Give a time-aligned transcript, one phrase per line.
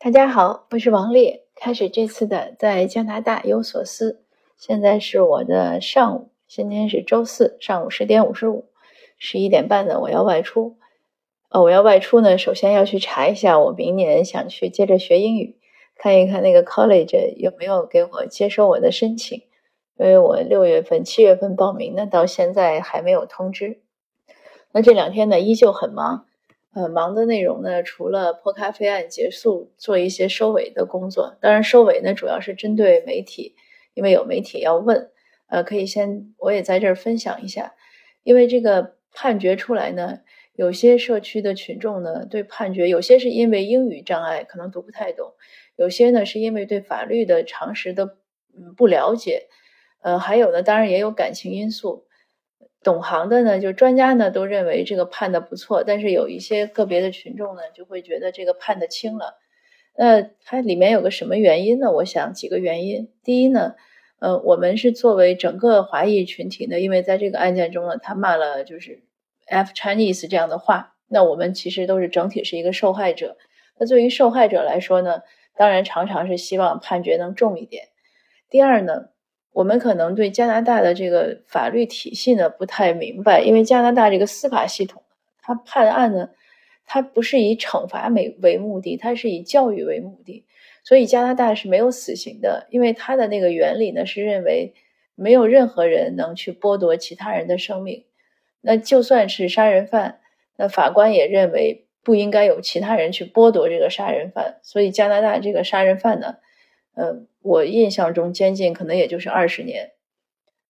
[0.00, 1.42] 大家好，我是王烈。
[1.56, 4.22] 开始这次的在加拿大有所思。
[4.56, 8.66] 现在是我的上午，今天是周四上午十点五十五，
[9.18, 10.76] 十一点半呢我要外出。
[11.48, 15.58] 呃，我要外出呢，首先要去查一下我明年想去接着学英语，
[15.96, 19.42] 看一看那个 college 有没有给我接收我的申请，
[19.98, 23.80] 因为我六月份、七月份报名呢，到现在还没有通知。
[24.70, 26.27] 那这两天呢，依旧很忙。
[26.78, 31.36] 呃，忙的内容呢，除了破咖啡案结束，做一些收尾的工作。
[31.40, 33.56] 当然，收尾呢主要是针对媒体，
[33.94, 35.10] 因为有媒体要问。
[35.48, 37.74] 呃，可以先我也在这儿分享一下，
[38.22, 40.20] 因为这个判决出来呢，
[40.54, 45.32] 有些社区的群众呢对判决，有些是因为英语障碍可能读不太懂，
[45.74, 48.16] 有些呢是因为对法律的常识的
[48.56, 49.48] 嗯不了解，
[50.02, 52.06] 呃，还有呢，当然也有感情因素。
[52.84, 59.36] 懂行的呢，就专家呢都认为这个判的不错，但是有一些个别的群众呢就会觉得这个判的轻了。
[59.96, 61.90] 那它里面有个什么原因呢？
[61.90, 63.10] 我想几个原因。
[63.24, 63.74] 第一呢，
[64.20, 69.02] 呃，我们是作为整个华裔群体呢，因为在这个案件中呢，他骂了就是
[69.46, 73.36] “f Chinese” 这样的话，那我们其实都是整体是一个受害者。
[73.76, 75.22] 那对于受害者来说呢，
[75.56, 77.88] 当然常常是希望判决能重一点。
[78.48, 79.08] 第二呢。
[79.58, 85.02] 我们可能对加拿大的这个法律体系呢不太明白，因为加拿大这个司法系统，
[85.42, 86.30] 它判案呢，
[86.86, 90.44] 它不是以惩罚为为目的，它是以教育为目的，
[90.84, 94.74] 所以加拿大是没有死刑的，因为它的那个原理呢是认为
[95.16, 98.04] 没有任何人能去剥夺其他人的生命，
[98.60, 100.20] 那就算是杀人犯，
[100.56, 106.36] 那法官也认为不应该有其他人去剥夺这个杀人犯，所以加拿大这个杀人犯呢。
[106.94, 107.14] 呃，
[107.48, 109.92] 我印象中监禁可能也就是二十年，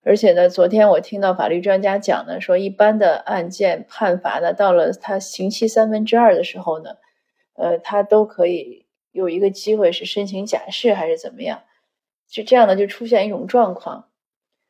[0.05, 6.91] 而且呢，昨天我听到法律专家讲呢，说一般的案件判罚呢，到了他刑期三分之二的时候呢，
[7.55, 11.65] 呃，他都可以有一个机会是申请假释还是怎么样，
[12.31, 14.09] 就这样呢，就出现一种状况，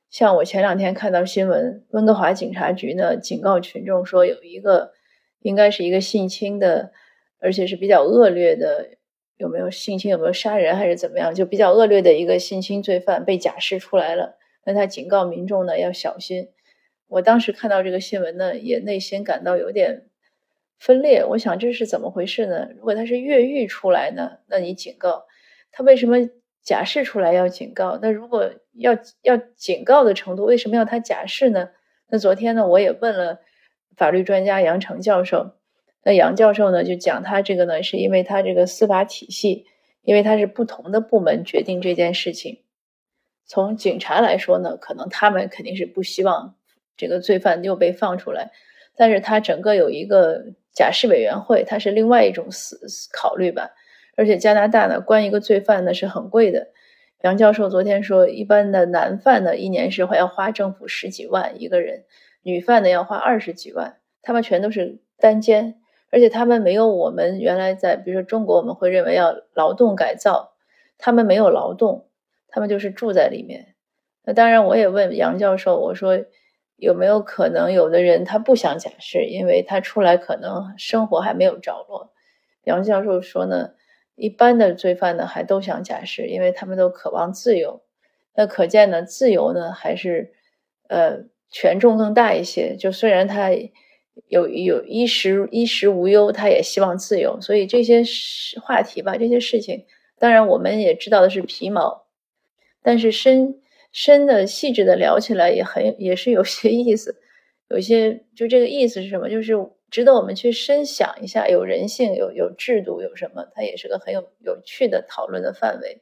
[0.09, 4.93] 像我前两天看到新闻，温哥华警察局呢警告群众说，有一个
[5.41, 6.91] 应该是一个性侵的，
[7.39, 8.97] 而且是比较恶劣的。
[9.39, 10.11] 有没有性侵？
[10.11, 10.77] 有没有杀人？
[10.77, 11.35] 还是怎么样？
[11.35, 14.37] 就比较恶劣的一个性侵罪犯被假释出来了。
[14.65, 16.51] 那他警告民众呢要小心。
[17.07, 20.09] 我当时看到这个新闻呢，也内心感到有点
[20.79, 21.25] 分裂。
[21.25, 22.69] 我想这是怎么回事呢？
[22.77, 25.25] 如果他是越狱出来呢，那你警告
[25.73, 26.29] 他为什么
[26.63, 27.99] 假释出来要警告？
[28.03, 31.71] 那如果要要警告的程度，为什么要他假释呢？
[32.11, 33.41] 那昨天呢，我也问了
[33.97, 35.53] 法律专家杨成教授。
[36.05, 39.67] 那杨教授呢，就讲他这个呢，是因为他这个司法体系，
[40.03, 42.63] 因为他是不同的部门决定这件事情。
[43.47, 46.57] 从警察来说呢，可能他们肯定是不希望
[46.97, 48.51] 这个罪犯又被放出来，
[48.97, 52.79] 但是他整个有一个假释委员会，他是另外一种思
[53.13, 53.71] 考虑吧。
[54.17, 56.69] 而且加拿大呢，关一个罪犯呢是很贵的。
[57.23, 62.05] 杨教授昨天说，一般的男犯呢，一年是会要花政府十几万一个人，
[62.43, 65.81] 女犯呢要花二十几万，他们全都是单间。
[66.11, 70.55] 而且他们没有我们原来在，比如说中国，我们会认为要劳动改造，
[70.97, 72.09] 他们没有劳动，
[72.49, 73.75] 他们就是住在里面。
[74.25, 76.19] 那当然，我也问杨教授，我说
[76.77, 82.11] 有没有可能有的人他不想假释，因为他出来可能生活还没有着落。
[82.65, 83.73] 杨教授说呢，
[84.15, 87.83] 一般的罪犯呢还都想假释，因为他们都渴望自由。
[88.35, 90.33] 那可见呢，自由呢还是
[90.89, 92.77] 呃权重更大一些。
[92.77, 93.51] 就虽然他。
[94.27, 98.03] 有有衣食衣食无忧，他也希望自由，所以这些
[98.61, 99.87] 话题吧，这些事情，
[100.19, 102.07] 当然我们也知道的是皮毛，
[102.83, 103.61] 但是深
[103.93, 107.17] 深的细致的聊起来也很也是有些意思，
[107.69, 109.31] 有些就这个意思是什么？
[109.31, 109.55] 就是
[109.91, 113.47] 值得我们去深想一下，有人性，有有制度，有什么？
[113.55, 116.01] 它也是个很有有趣的讨论的范围。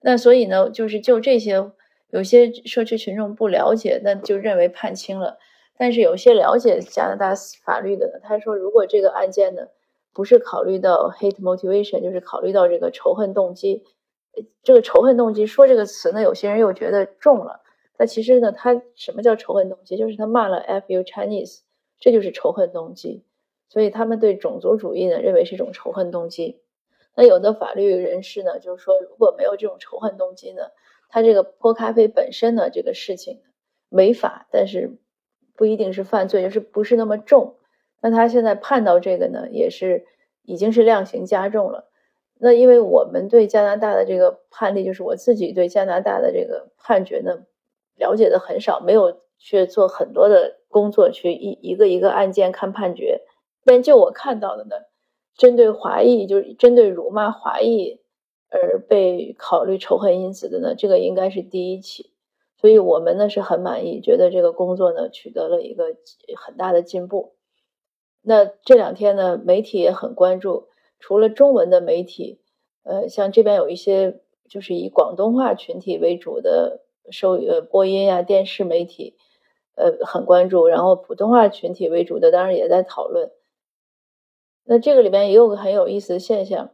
[0.00, 1.70] 那所以呢，就是就这些，
[2.10, 5.38] 有些社区群众不了解，那就认为判轻了。
[5.78, 9.68] 但是有些了解加拿大法律的呢，他说，如果这个案件呢
[10.14, 13.84] 不是考虑到 hate motivation，就是考虑到这个仇恨动机，
[14.62, 17.60] 这个仇恨动机说这个词呢，有些人又觉得重了。
[17.98, 19.98] 那其实呢，他什么叫仇恨动机？
[19.98, 21.60] 就是他骂了 “fu Chinese，
[21.98, 23.24] 这就是仇恨动机。
[23.68, 26.62] 所以他们对种族主义呢，认为是一种仇恨动机。
[27.14, 30.62] 那有的法律人士呢，就是说，如果没有这种仇恨动机呢，
[31.08, 33.42] 他这个泼咖啡本身呢，这个事情
[33.90, 34.96] 违法，但是。
[35.56, 37.54] 不一定是犯罪，就是不是那么重。
[38.00, 40.04] 那他现在判到这个呢，也是
[40.44, 41.88] 已经是量刑加重了。
[42.38, 47.44] 那因为我们对加拿大的这个判例，就是我自己对加拿大的这个判决呢，
[47.96, 53.22] 了解的很少，没有去做很多的工作去一一个一个案件看判决。
[53.64, 54.76] 但就我看到的呢，
[55.34, 58.00] 针对华裔，就是针对辱骂华裔
[58.50, 62.10] 而被考虑仇恨因子的呢，这个应该是第一起。
[62.58, 65.94] 所以我们呢是很满意，觉得这个工作呢取得了一个
[66.36, 67.34] 很大的进步。
[68.22, 70.68] 那这两天呢，媒体也很关注，
[70.98, 72.40] 除了中文的媒体，
[72.82, 76.80] 呃，像这边有一些就是以广东话群体为主的
[77.10, 79.16] 收呃播音呀、电视媒体，
[79.74, 80.66] 呃，很关注。
[80.66, 83.30] 然后普通话群体为主的，当然也在讨论。
[84.64, 86.70] 那这个里面也有个很有意思的现象，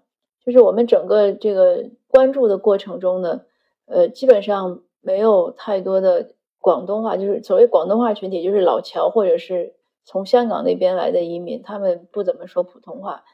[0.47, 3.43] 就是我们整个这个关注的过程中呢，
[3.87, 4.83] 呃，基本上。
[5.03, 13.25] 没有太多的广东话，就是所谓广东话群体，就是老侨或者是从香港那边来的移民，他们不怎么说普通话，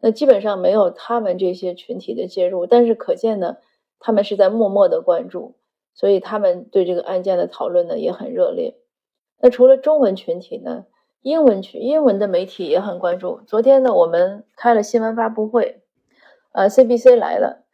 [0.00, 2.66] 那基本上没有他们这些群体的介入。
[2.66, 3.56] 但是可见呢，
[3.98, 5.56] 他们是在默默的关注，
[5.94, 8.76] 所以他们对这个案件的讨论呢也很热烈。
[9.40, 10.86] 那除了中文群体呢，
[11.22, 13.40] 英文群英文的媒体也很关注。
[13.46, 15.82] 昨天呢，我们开了新闻发布会，
[16.52, 17.65] 呃，CBC 来了。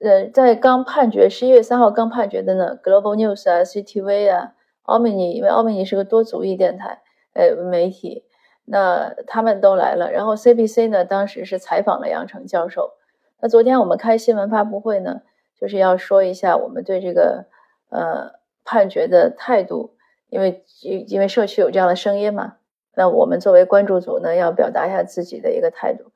[0.00, 4.54] 呃，在刚判决十一月三号刚判决的呢，Global News 啊，CTV 啊
[4.84, 7.02] ，Omni，因为 Omni 是个多族裔电台，
[7.34, 8.24] 呃，媒体，
[8.64, 10.12] 那他们都来了。
[10.12, 12.92] 然后 CBC 呢，当时是采访了杨成教授。
[13.40, 15.22] 那昨天我们开新闻发布会呢，
[15.60, 17.46] 就是要说一下我们对这个
[17.90, 18.34] 呃
[18.64, 19.96] 判决的态度，
[20.28, 20.62] 因为
[21.08, 22.58] 因为社区有这样的声音嘛，
[22.94, 26.12] 那我们作为关注组呢，要表达一下自己的一个态度。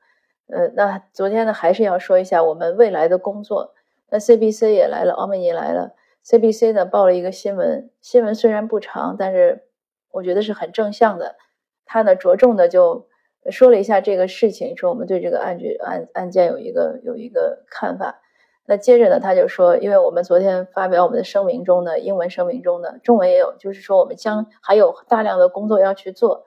[0.47, 3.72] 呃，那昨天呢，还是要说一下我们未来的工作。
[4.13, 5.95] 那 CBC 也来了，奥美尼来了。
[6.23, 9.63] CBC 呢报了一个新闻，新闻虽然不长，但是
[10.11, 11.35] 我觉得是很正向的。
[11.83, 13.07] 他呢着重的就
[13.49, 18.21] 说了一下这个事情，说我们对这个案局案案件有一个有一个看法。
[18.67, 26.45] 那接着呢，他就说，因为我们昨天发表我们的声明中呢，英文声明中呢，中文也有，就是说我们将还有大量的工作要去做。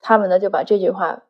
[0.00, 1.24] 他们呢就把这句话。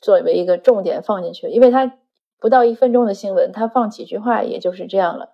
[0.00, 1.98] 作为一个重点放进去，因为他
[2.40, 5.31] 不到一分钟的新闻，他放几句话也就是这样了。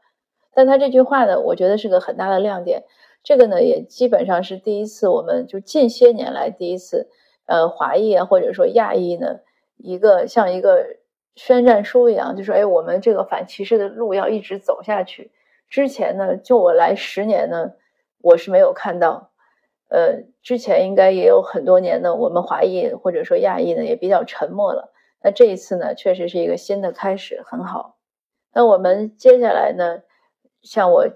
[0.58, 2.82] 但他这句话呢，我觉得是个很大的亮点。
[3.22, 7.08] 这个呢，也基本上是第一次，我们就近些年来第一次，
[7.46, 9.38] 呃，华裔啊，或者说亚裔呢，
[9.76, 10.96] 一个像一个
[11.36, 15.30] 宣战书一样，就说，哎，我们这个反歧视的路要一直走下去。
[15.70, 17.74] 之前呢，就我来十年呢，
[18.20, 19.30] 我是没有看到。
[19.90, 24.92] 呃，之前应该也有很多年呢，我们华裔或者说亚裔呢也比较沉默了。
[25.22, 27.94] 那这一次呢，确实是一个新的开始，很好。
[28.52, 30.00] 那我们接下来呢，
[30.62, 31.06] 像我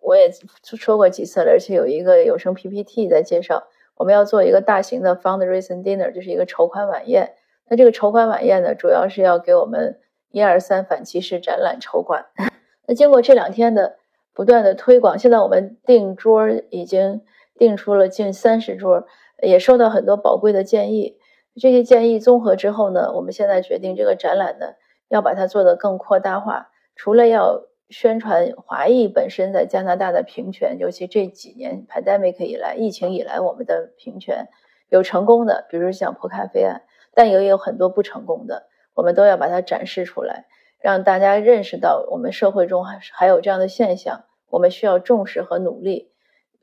[0.00, 0.30] 我也
[0.62, 3.64] 说过几次了，而且有一个有声 PPT 在介绍，
[3.96, 7.34] 我们要做一个大型的 fundraising dinner，就是一个筹款晚宴。
[7.68, 10.00] 那这个筹款晚宴呢，主要是要给我们
[10.30, 12.26] 一二三反歧视展览筹款。
[12.86, 13.96] 那经过这两天的
[14.34, 17.22] 不断的推广，现在我们订桌已经。
[17.54, 19.06] 定出了近三十桌，
[19.40, 21.18] 也收到很多宝贵的建议。
[21.60, 24.66] 这些建议综合之后呢，我们现在决定这个展览呢，
[25.08, 26.70] 要把它做得更扩大化。
[26.96, 34.48] 除了要宣传华裔本身在加拿大的平权，尤其这几年 pandemic 以来，疫情以来我们的平权
[34.88, 36.82] 有成功的，比如像破咖啡案，
[37.14, 40.46] 但也有很多不成功的，我们都要把它展示出来，
[40.80, 46.10] 让大家认识到我们社会中还还有这样的现象，我们需要重视和努力。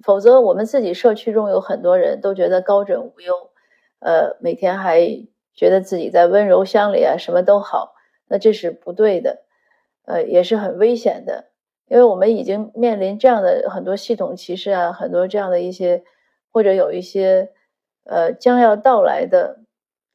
[0.04, 3.52] 否则，我们自己社区中有很多人都觉得高枕无忧，
[4.00, 5.02] 呃，每天还
[5.54, 7.94] 觉得自己在温柔乡里啊，什么都好，
[8.28, 9.44] 那这是不对的，
[10.10, 11.52] 呃，也是很危险的，
[11.88, 16.04] 因为我们已经面临这样的很多系统歧视啊，很多这样的一些，
[16.52, 17.52] 或者有一些，
[18.06, 19.60] 呃，将要到来的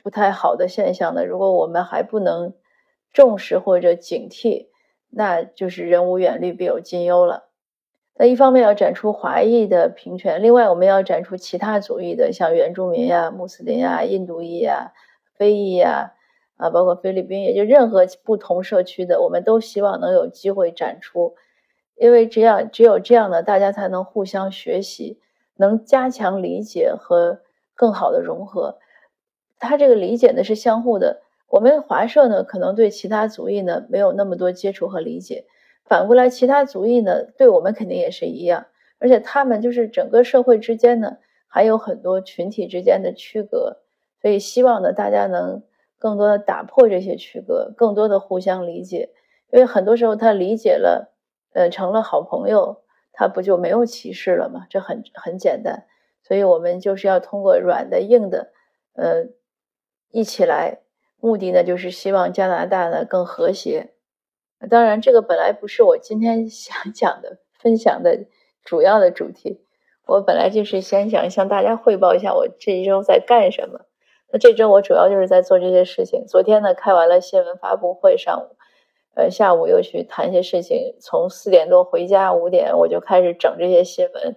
[0.03, 1.25] 不太好的现象呢。
[1.25, 2.55] 如果我们还不能
[3.13, 4.67] 重视或者警惕，
[5.11, 7.51] 那就是人无远虑，必有近忧了。
[8.17, 14.93] 那一方面要展出华裔的平权，另外我们要展出其他族裔的，像原住民呀、穆斯林呀、印度裔呀、
[15.37, 16.15] 非裔呀，
[16.65, 21.35] 啊，包括菲律宾，也就任何不同社区的，我们都希望能有机会展出，
[21.97, 25.21] 因为这样只有这样的，大家才能互相学习，
[25.57, 27.41] 能加强理解和
[27.75, 28.79] 更好的融合。
[29.59, 35.45] 他这个理解呢是相互的，我们华社呢可能对其他族裔呢没有那么多接触和理解。
[35.85, 38.69] 反过来，其他族裔呢，对我们肯定也是一样，
[38.99, 43.77] 而且他们就是整个社会之间呢，还有很多群体之间的区隔，
[44.23, 45.63] 所以希望呢，大家能
[46.05, 49.09] 更多的打破这些区隔，更多的互相理解，
[49.51, 51.15] 因为很多时候他理解了，
[51.55, 54.67] 呃，成了好朋友，他不就没有歧视了吗？
[54.69, 55.87] 这很很简单，
[56.23, 58.53] 所以我们就是要通过软的、硬的，
[58.93, 59.29] 呃，
[60.11, 60.81] 一起来，
[61.21, 63.95] 目的呢，就是希望加拿大呢更和谐。
[64.69, 68.27] 当然，这个本来不是我今天 想讲的、分享的
[68.63, 69.65] 主要的主题。
[70.05, 73.87] 我本来就是先想向大家汇报一下我这一周在干什么。
[74.39, 76.27] 这周我主要就是在做这些事情。
[76.27, 78.57] 昨天呢，开完了新闻发布会，上午，
[79.15, 80.97] 呃，下午又去谈一些事情。
[81.01, 84.37] 从四点多回家，五点我就开始整这些新闻，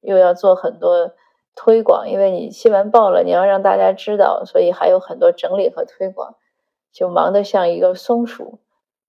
[0.00, 1.12] 又要做很多
[1.56, 6.34] 推广，因为你新闻报了，你要让大家知道，所以还有很多整理和推广，
[6.92, 8.58] 就忙得像一个松鼠。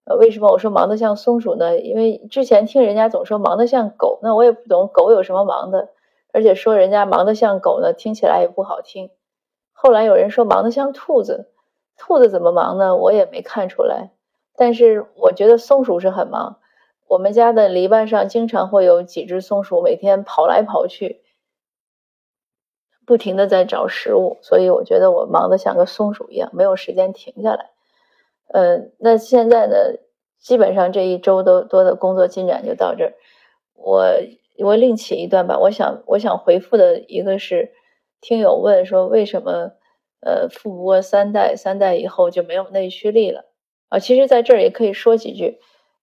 [0.06, 1.78] 呃，为什么我说忙得像松鼠呢？
[1.78, 5.90] 因为之前听人家总说忙得像狗，那我也不懂狗有什么忙的，
[6.32, 9.10] 而且说人家忙得像狗呢，听起来也不好听。
[9.82, 11.48] 后来有人说忙得像兔子，
[11.98, 12.98] 兔子怎么忙呢？
[12.98, 14.12] 我也没看出来。
[14.58, 16.60] 但是我觉得松鼠是很忙。
[17.08, 21.22] 我们家的篱笆上经常会有几只松鼠，每天跑来跑去，
[23.06, 24.38] 不停的在找食物。
[24.42, 27.70] 所以我觉得我忙得像个松鼠一样，没有时间停下来。
[28.52, 29.76] 呃，那现在呢，
[30.42, 33.14] 基本上这一周都多的工作进展就到这儿。
[33.76, 34.08] 我
[34.58, 35.58] 我另起一段吧。
[35.58, 37.72] 我想我想回复的一个是。
[38.22, 39.72] 听友问说：“为什么，
[40.22, 43.46] 呃，富不过三代，三代以后就没有内驱力了？”
[43.90, 45.60] 啊，其实在这儿也可以说几句。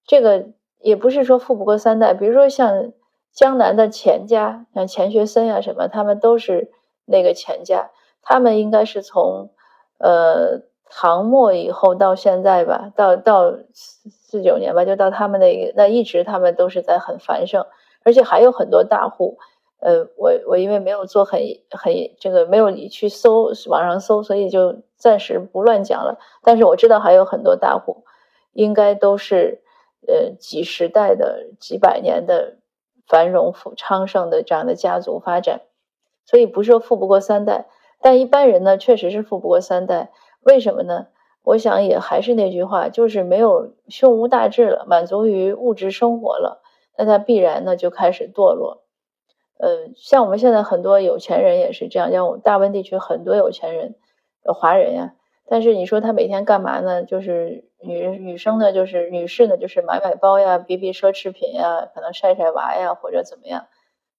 [0.07, 0.47] 这个
[0.81, 2.93] 也不是说富不过三代，比如说像
[3.33, 6.71] 江南的钱家，像钱学森呀什么，他们都是
[7.05, 7.91] 那个钱家。
[8.23, 9.51] 他们应该是从，
[9.99, 17.65] 呃，唐末以后到现在吧，到到四四九年吧，就到他们那个那一直他们都是在很繁盛，
[18.03, 19.39] 而且还有很多大户。
[19.79, 21.41] 呃，我我因为没有做很
[21.71, 26.19] 很这个没有你去搜网上搜，所以就暂时不乱讲了。
[26.43, 28.05] 但是我知道还有很多大户，
[28.53, 29.63] 应该都是
[30.09, 32.57] 呃几十代的几百年的
[33.07, 35.61] 繁荣富昌盛的这样的家族发展，
[36.25, 37.67] 所以不是说富不过三代。
[38.01, 40.11] 但一般人呢，确实是富不过三代。
[40.41, 41.09] 为什么呢？
[41.43, 46.63] 我想也还是那句话，就是没有胸无大志了，满足于物质生活了，
[46.97, 48.83] 那他必然呢就开始堕落。
[49.59, 53.95] 呃，像我们现在很多有钱人也是这样，像我们大温地区很多有钱人，
[54.43, 55.15] 华人呀。
[55.49, 57.05] 但是你说他每天干嘛呢？
[57.05, 63.67] 就是女女生呢，就是女士呢，就是买买包呀，比比奢侈品呀，可能晒晒娃呀，或者怎么样，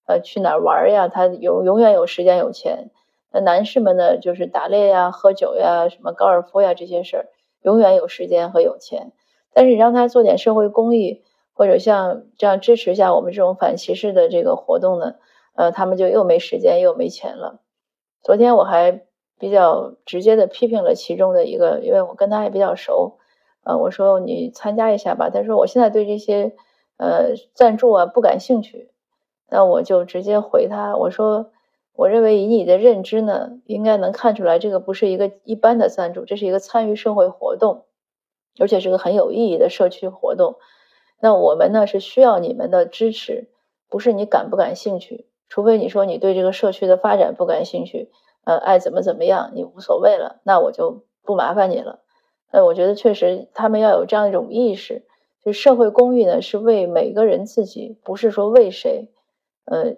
[0.07, 1.07] 呃，去哪儿玩呀？
[1.09, 2.89] 他有永远有时间有钱。
[3.31, 7.25] 那男士们呢，就是打猎呀、喝酒呀、什么高尔夫呀这些事儿，
[7.61, 9.11] 永远有时间和有钱。
[9.53, 11.23] 但是你让他做点社会公益，
[11.57, 15.15] 或者像这样支持一下我们这种反歧视的这个活动呢？
[15.55, 17.61] 呃，他们就又没时间又没钱了。
[18.21, 19.05] 昨天我还
[19.39, 23.17] 比较直接的批评了其中的一个，因为我跟他也比较熟。
[23.63, 25.31] 呃，我说你参加一下吧。
[25.31, 26.55] 他说我现在对这些
[26.97, 28.91] 呃赞助啊不感兴趣。
[29.49, 31.49] 那我就直接回他，我说
[31.93, 37.85] 我认为以你的认知呢，应该能看出来这个不是一个一般的赞助，这是一个参与社会活动，
[38.59, 40.57] 而且是个很有意义的社区活动。
[41.19, 43.49] 那我们呢是需要你们的支持，
[43.89, 45.27] 不是你感不感兴趣。
[45.49, 48.11] 除非你说你对这个社区的发展不感兴趣，
[48.43, 51.99] 呃，爱怎么怎么样，你无所谓了，那我就不麻烦你了。
[52.51, 55.05] 那我觉得确实他们要有这样一种意识，
[55.43, 59.09] 就社会公益呢是为每个人自己，不是说为谁。
[59.65, 59.95] 呃，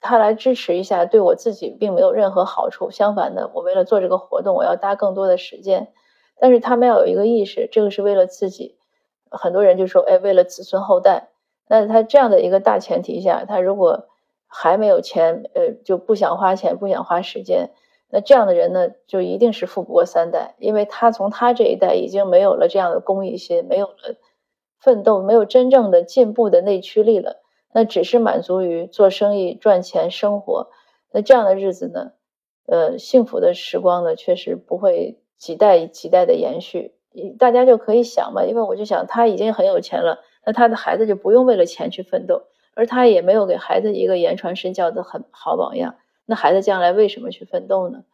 [0.00, 2.90] 他来支持一下，对我自己并没有任何好处。
[2.90, 5.92] 相反的，我为了做这个活动，我要搭更多的时间。
[6.40, 8.79] 但是他们要有一个意识，这个是为了自己。
[9.30, 11.28] 很多人就说，哎，为了子孙后代。
[11.68, 14.08] 那他这样的一个大前提下，他如果
[14.46, 17.70] 还没有钱，呃，就不想花钱，不想花时间。
[18.08, 24.16] 那这样的人呢，就一定是富不过三代，因为他从他这一代已经没有了这样的公益心，没有了
[24.80, 27.40] 奋斗，没有真正的进步的内驱力了。
[27.72, 30.70] 那只是满足于做生意赚钱生活。
[31.12, 32.10] 那这样的日子呢，
[32.66, 36.96] 呃，幸福的时光呢，确实不会几代几代的延续。
[37.38, 42.42] 大家就可以想嘛，因为我就想他已经很有钱了，那他的孩子就不用为了钱去奋斗。
[42.74, 48.04] 而他也没有给孩子一个言传身教的很好榜样，那孩子将来为什么去奋斗呢？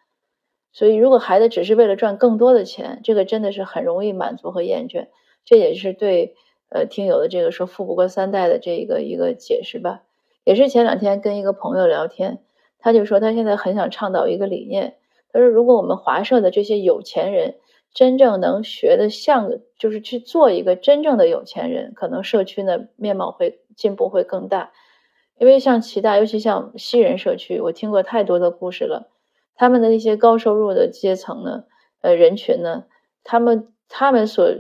[0.73, 5.09] 所以，如果孩子只是为了赚更多的钱，这个真的是很容易满足和厌倦。
[5.45, 6.35] 这也是对
[6.71, 10.03] 呃听友的这个说富不过三代的这一个一个解释吧。
[10.43, 12.41] 也是前两天跟一个朋友聊天，
[12.79, 14.97] 他就说他现在很想倡导一个理念，
[15.33, 17.57] 他说如果我们华社的这些有钱人
[17.97, 23.59] 真正能学的像，就是去做一个真正的有钱人，可能社区呢面貌会。
[23.77, 24.73] 进步会更大，
[25.37, 29.11] 因为像其他，尤其像西人社区，我听过太多的故事了。
[29.55, 31.65] 他们的那些高收入的阶层呢，
[32.01, 32.85] 呃，人群呢，
[33.23, 34.51] 他们他们所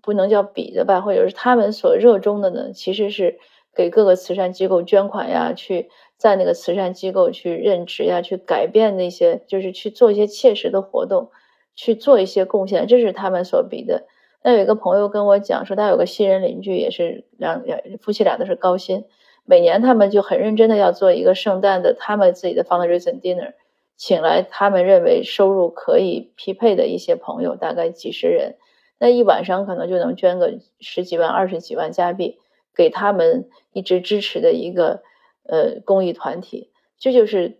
[0.00, 3.38] 不能叫比的吧，或者是他们所热衷的呢，其实是
[3.74, 11.30] 给各个慈善机构捐款呀，去在那个慈善机构去任职呀，去改变那些，就是去做一些切实的活动，
[11.76, 14.06] 去做一些贡献，这是他们所比的。
[14.42, 19.04] 那有一个朋友跟我讲说，他有个新人邻居，也是两两夫妻俩都是高薪，
[19.44, 23.54] 每年他们就很认真的要做一个圣诞的他们自己的 fundraising dinner，
[23.96, 28.56] 请来他们认为收入可以匹配的一些朋友，大概几十人，
[28.98, 32.38] 那一晚上可能就能捐个十几万、二十几万加币，
[32.74, 35.02] 给他们一直支持的一个
[35.42, 36.70] 呃公益团体。
[36.98, 37.58] 这就是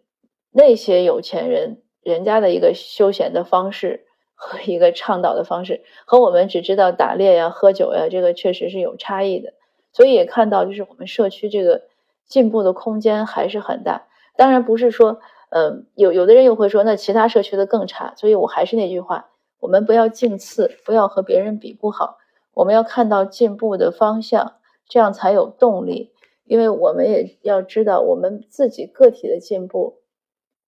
[0.52, 9.52] 那些有钱人人家的一个休闲的方式和一个倡导的方式，和我们只知道打猎呀、喝酒呀，这个确实是有差异的。
[9.92, 11.82] 所以也看到，就是我们社区这个
[12.26, 14.06] 进步的空间还是很大。
[14.36, 15.20] 当然不是说。
[15.48, 18.12] 嗯，有有的人又会说，那其他社区的更差。
[18.16, 19.28] 所以我还是那句话，
[19.60, 22.18] 我们不要竞次，不要和别人比不好。
[22.52, 24.54] 我们要看到进步的方向，
[24.88, 26.10] 这样才有动力。
[26.46, 30.00] 因为我们也要知道，我们自己个体的进步，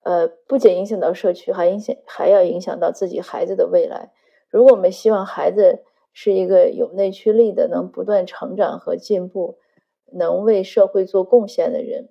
[0.02, 4.12] 呃，不仅影响到社区，还影响还要影响到自己孩子的未来。
[4.48, 9.58] 如果我们希望孩子是一个有内驱力的，能不断成长和进步，
[10.12, 12.08] 能为社会做贡献的人。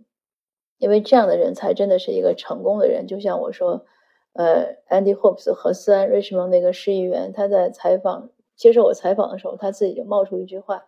[0.78, 3.86] 因为这样的人才真的是一个成功的人，就像我说，
[4.34, 10.86] 呃，Andy Hobbs 和斯安 Richmond 那个市议员，他在采访接受我采访的时候，他自己就冒出一句话，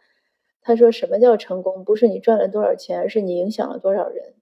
[0.62, 1.84] 他说：“什么叫成功？
[1.84, 4.36] 不是你赚了多少钱，而是你影响了多少人。”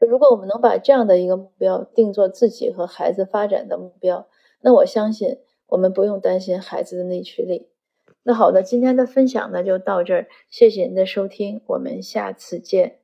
[0.00, 4.26] 就如果我们能把这样的一个目标定做自己和孩子发展的目标，
[4.62, 7.68] 那我相信我们不用担心孩子的内驱力。
[8.22, 12.99] 那好的，今天的分享呢就到这儿，谢谢您的收听，我们下次见。